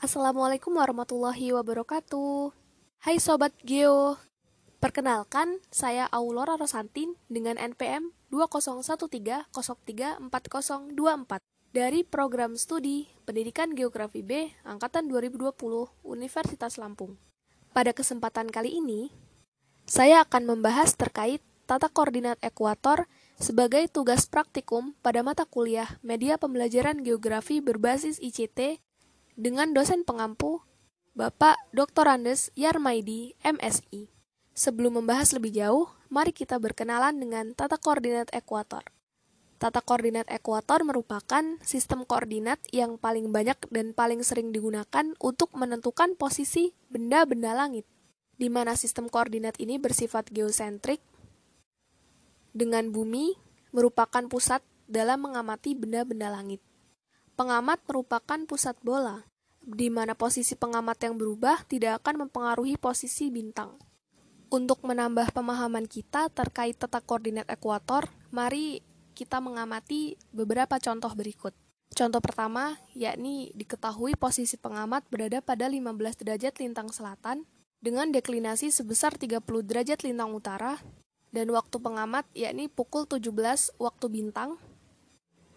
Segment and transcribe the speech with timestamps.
[0.00, 2.56] Assalamualaikum warahmatullahi wabarakatuh.
[3.04, 4.16] Hai Sobat Geo.
[4.80, 9.44] Perkenalkan, saya Aulora Rosantin dengan NPM 2013034024
[11.76, 15.52] dari Program Studi Pendidikan Geografi B Angkatan 2020
[16.08, 17.20] Universitas Lampung.
[17.76, 19.12] Pada kesempatan kali ini,
[19.84, 23.04] saya akan membahas terkait tata koordinat ekuator
[23.36, 28.80] sebagai tugas praktikum pada mata kuliah Media Pembelajaran Geografi berbasis ICT
[29.40, 30.60] dengan dosen pengampu
[31.16, 32.04] Bapak Dr.
[32.12, 34.12] Andes Yarmaidi, MSI.
[34.52, 38.84] Sebelum membahas lebih jauh, mari kita berkenalan dengan tata koordinat ekuator.
[39.56, 46.20] Tata koordinat ekuator merupakan sistem koordinat yang paling banyak dan paling sering digunakan untuk menentukan
[46.20, 47.88] posisi benda-benda langit,
[48.36, 51.00] di mana sistem koordinat ini bersifat geosentrik,
[52.52, 53.40] dengan bumi
[53.72, 56.60] merupakan pusat dalam mengamati benda-benda langit.
[57.40, 59.29] Pengamat merupakan pusat bola,
[59.74, 63.78] di mana posisi pengamat yang berubah tidak akan mempengaruhi posisi bintang.
[64.50, 68.82] Untuk menambah pemahaman kita terkait tata koordinat ekuator, mari
[69.14, 71.54] kita mengamati beberapa contoh berikut.
[71.94, 77.46] Contoh pertama, yakni diketahui posisi pengamat berada pada 15 derajat lintang selatan
[77.82, 80.78] dengan deklinasi sebesar 30 derajat lintang utara
[81.30, 84.58] dan waktu pengamat yakni pukul 17 waktu bintang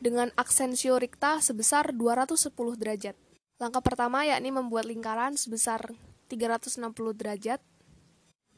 [0.03, 3.16] dengan aksensio rikta sebesar 210 derajat.
[3.64, 5.95] Langkah pertama yakni membuat lingkaran sebesar
[6.28, 6.83] 360
[7.16, 7.64] derajat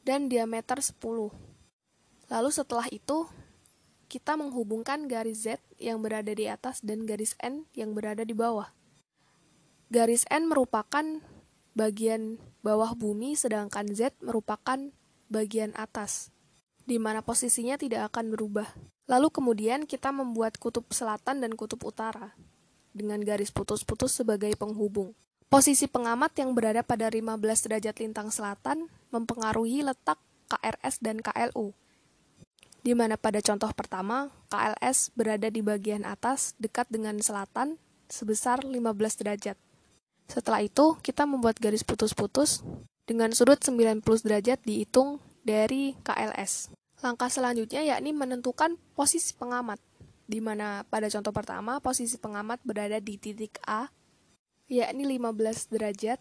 [0.02, 0.98] dan diameter 10.
[2.26, 3.30] Lalu setelah itu,
[4.10, 8.66] kita menghubungkan garis Z yang berada di atas dan garis N yang berada di bawah.
[9.94, 11.22] Garis N merupakan
[11.78, 14.90] bagian bawah bumi sedangkan Z merupakan
[15.30, 16.34] bagian atas,
[16.82, 18.74] di mana posisinya tidak akan berubah.
[19.06, 22.34] Lalu kemudian kita membuat kutub selatan dan kutub utara
[22.96, 25.12] dengan garis putus-putus sebagai penghubung.
[25.46, 31.70] Posisi pengamat yang berada pada 15 derajat lintang selatan mempengaruhi letak KRS dan KLU.
[32.82, 37.78] Di mana pada contoh pertama, KLS berada di bagian atas dekat dengan selatan
[38.10, 39.58] sebesar 15 derajat.
[40.26, 42.66] Setelah itu, kita membuat garis putus-putus
[43.06, 46.74] dengan sudut 90 derajat dihitung dari KLS.
[47.06, 49.78] Langkah selanjutnya yakni menentukan posisi pengamat
[50.26, 53.86] di mana pada contoh pertama posisi pengamat berada di titik A,
[54.66, 56.18] yakni 15 derajat,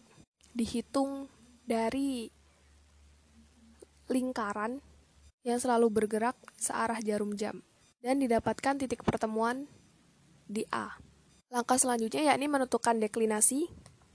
[0.53, 1.25] dihitung
[1.66, 2.29] dari
[4.05, 4.77] lingkaran
[5.41, 7.66] yang selalu bergerak searah jarum jam,
[8.05, 9.66] dan didapatkan titik pertemuan
[10.45, 10.93] di A.
[11.49, 13.69] Langkah selanjutnya yakni menentukan deklinasi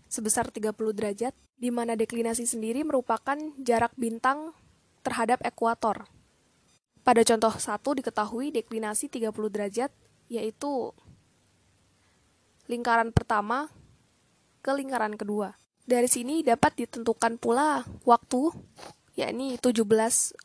[0.06, 4.54] sebesar 30 derajat, di mana deklinasi sendiri merupakan jarak bintang
[5.02, 6.06] terhadap ekuator
[7.00, 9.90] pada contoh satu diketahui deklinasi 30 derajat,
[10.28, 10.92] yaitu
[12.70, 13.72] lingkaran pertama
[14.60, 15.56] ke lingkaran kedua.
[15.88, 18.52] Dari sini dapat ditentukan pula waktu,
[19.18, 19.82] yakni 17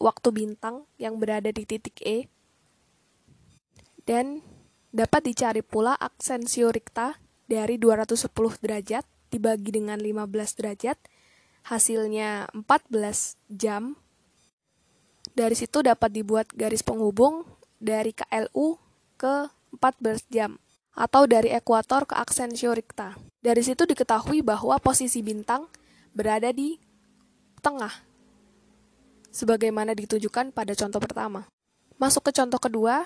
[0.02, 2.26] waktu bintang yang berada di titik E,
[4.08, 4.42] dan
[4.96, 8.32] dapat dicari pula aksensio rikta dari 210
[8.64, 10.98] derajat dibagi dengan 15 derajat,
[11.68, 14.00] hasilnya 14 jam
[15.36, 17.44] dari situ dapat dibuat garis penghubung
[17.78, 18.80] dari KLU
[19.20, 20.56] ke 14 jam
[20.96, 23.20] atau dari ekuator ke aksensio rikta.
[23.44, 25.68] Dari situ diketahui bahwa posisi bintang
[26.16, 26.80] berada di
[27.60, 27.92] tengah
[29.36, 31.44] sebagaimana ditunjukkan pada contoh pertama.
[32.00, 33.04] Masuk ke contoh kedua,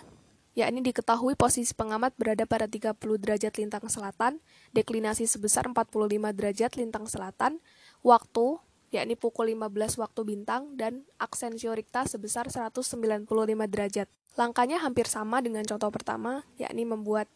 [0.54, 4.38] yakni diketahui posisi pengamat berada pada 30 derajat lintang selatan,
[4.70, 7.58] deklinasi sebesar 45 derajat lintang selatan,
[8.06, 13.30] waktu yakni pukul 15 waktu bintang dan aksensio rikta sebesar 195
[13.70, 14.10] derajat.
[14.38, 17.30] Langkahnya hampir sama dengan contoh pertama, yakni membuat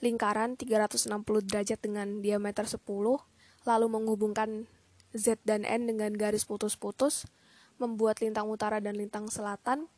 [0.00, 1.10] lingkaran 360
[1.46, 2.80] derajat dengan diameter 10,
[3.66, 4.70] lalu menghubungkan
[5.10, 7.26] Z dan N dengan garis putus-putus,
[7.82, 9.90] membuat lintang utara dan lintang selatan,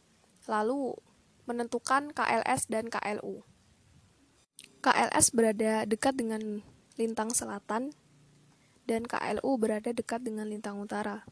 [0.49, 0.97] lalu
[1.45, 3.45] menentukan KLS dan KLU.
[4.83, 6.67] KLS berada dekat dengan
[6.99, 7.95] lintang selatan,
[8.87, 11.27] dan KLU berada dekat dengan lintang utara.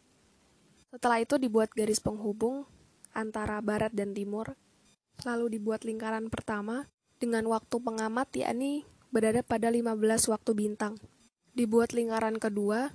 [0.91, 2.67] Setelah itu dibuat garis penghubung
[3.14, 4.58] antara barat dan timur,
[5.23, 6.91] lalu dibuat lingkaran pertama
[7.23, 9.99] dengan waktu pengamat yakni berada pada 15
[10.31, 10.99] waktu bintang.
[11.55, 12.94] Dibuat lingkaran kedua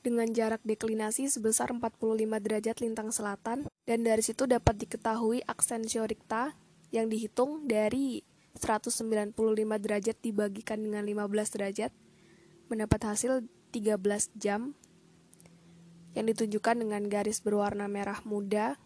[0.00, 2.00] dengan jarak deklinasi sebesar 45
[2.40, 6.56] derajat lintang selatan dan dari situ dapat diketahui aksensio rikta
[6.88, 8.24] yang dihitung dari
[8.56, 9.36] 195
[9.78, 11.92] derajat dibagikan dengan 15 derajat
[12.70, 13.44] mendapat hasil
[13.74, 13.98] 13
[14.38, 14.78] jam
[16.14, 18.78] yang ditunjukkan dengan garis berwarna merah muda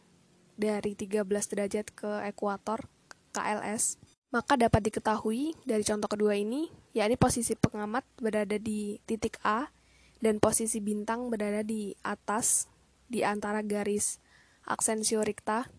[0.57, 2.89] dari 13 derajat ke ekuator
[3.37, 4.01] KLS.
[4.35, 9.71] Maka dapat diketahui dari contoh kedua ini, yakni posisi pengamat berada di titik A
[10.19, 12.67] dan posisi bintang berada di atas
[13.07, 14.19] di antara garis
[14.67, 15.71] aksensio recta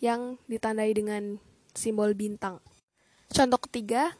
[0.00, 1.38] yang ditandai dengan
[1.76, 2.58] simbol bintang.
[3.30, 4.18] Contoh ketiga,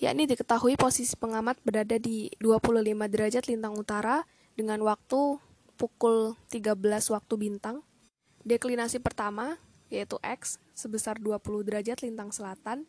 [0.00, 4.24] yakni diketahui posisi pengamat berada di 25 derajat lintang utara
[4.56, 5.36] dengan waktu
[5.76, 6.80] pukul 13
[7.12, 7.84] waktu bintang.
[8.40, 9.60] Deklinasi pertama,
[9.92, 12.88] yaitu X, sebesar 20 derajat lintang selatan,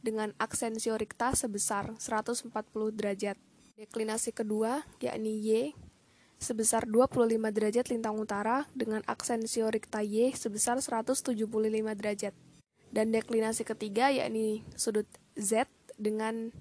[0.00, 2.48] dengan aksensio recta sebesar 140
[2.96, 3.36] derajat.
[3.76, 5.76] Deklinasi kedua, yakni Y,
[6.40, 11.28] sebesar 25 derajat lintang utara dengan aksensio recta Y sebesar 175
[11.92, 12.32] derajat.
[12.88, 15.04] Dan deklinasi ketiga, yakni sudut
[15.36, 15.68] Z
[15.98, 16.54] dengan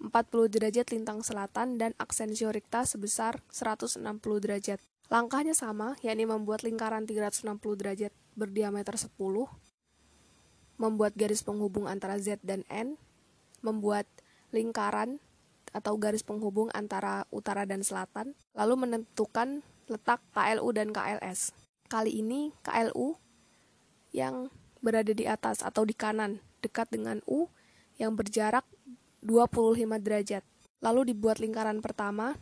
[0.00, 4.00] 40 derajat lintang selatan dan aksensio recta sebesar 160
[4.40, 4.80] derajat.
[5.10, 9.10] Langkahnya sama, yakni membuat lingkaran 360 derajat berdiameter 10,
[10.80, 12.96] membuat garis penghubung antara Z dan N,
[13.60, 14.08] membuat
[14.54, 15.20] lingkaran
[15.76, 19.60] atau garis penghubung antara utara dan selatan, lalu menentukan
[19.90, 21.52] letak KLU dan KLS.
[21.90, 23.18] Kali ini KLU
[24.14, 24.48] yang
[24.80, 27.50] berada di atas atau di kanan, dekat dengan U
[28.00, 28.64] yang berjarak
[29.20, 30.40] 25 derajat.
[30.80, 32.40] Lalu dibuat lingkaran pertama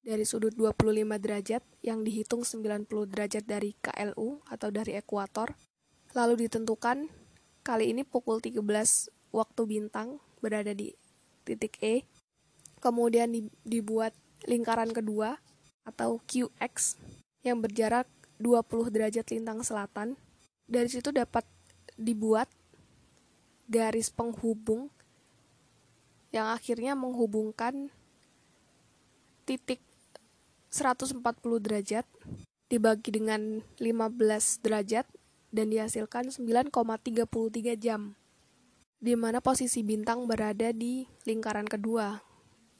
[0.00, 5.52] dari sudut 25 derajat yang dihitung 90 derajat dari KLU atau dari ekuator.
[6.16, 7.26] Lalu ditentukan
[7.66, 8.62] Kali ini pukul 13
[9.34, 10.94] waktu bintang berada di
[11.42, 12.06] titik E.
[12.78, 13.26] Kemudian
[13.66, 14.14] dibuat
[14.46, 15.34] lingkaran kedua
[15.82, 16.94] atau QX
[17.42, 18.06] yang berjarak
[18.38, 20.14] 20 derajat lintang selatan.
[20.70, 21.42] Dari situ dapat
[21.98, 22.46] dibuat
[23.66, 24.90] garis penghubung
[26.30, 27.90] yang akhirnya menghubungkan
[29.46, 29.78] titik
[30.70, 31.22] 140
[31.62, 32.06] derajat
[32.66, 35.06] dibagi dengan 15 derajat
[35.54, 38.18] dan dihasilkan 9,33 jam,
[38.98, 42.18] di mana posisi bintang berada di lingkaran kedua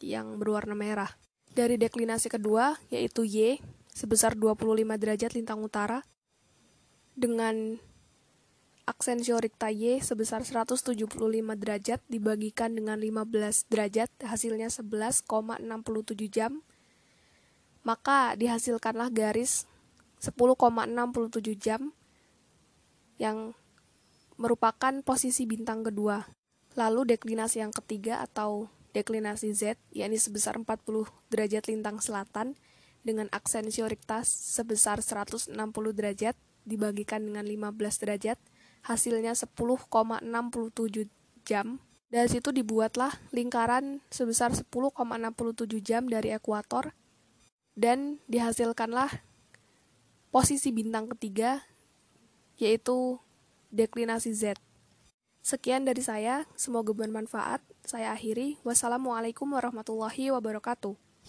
[0.02, 1.14] yang berwarna merah.
[1.56, 6.04] Dari deklinasi kedua, yaitu Y, sebesar 25 derajat lintang utara,
[7.16, 7.80] dengan
[8.86, 10.94] aksensio recta Y sebesar 175
[11.58, 15.26] derajat dibagikan dengan 15 derajat, hasilnya 11,67
[16.30, 16.62] jam,
[17.82, 19.66] maka dihasilkanlah garis
[20.22, 20.90] 10,67
[21.58, 21.90] jam
[23.18, 23.58] yang
[24.38, 26.22] merupakan posisi bintang kedua.
[26.78, 32.56] Lalu deklinasi yang ketiga atau deklinasi Z, yakni sebesar 40 derajat lintang selatan
[33.02, 35.52] dengan aksensio recta sebesar 160
[35.92, 36.36] derajat
[36.66, 38.38] dibagikan dengan 15 derajat,
[38.84, 40.26] hasilnya 10,67
[41.46, 41.78] jam.
[42.06, 46.94] Dari situ dibuatlah lingkaran sebesar 10,67 jam dari ekuator
[47.76, 49.22] dan dihasilkanlah
[50.32, 51.64] posisi bintang ketiga
[52.56, 53.20] yaitu
[53.68, 54.56] deklinasi Z.
[55.46, 57.62] Sekian dari saya, semoga bermanfaat.
[57.86, 58.58] Saya akhiri.
[58.66, 61.05] Wassalamualaikum warahmatullahi wabarakatuh.